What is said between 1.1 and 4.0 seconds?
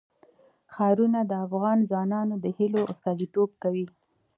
د افغان ځوانانو د هیلو استازیتوب کوي.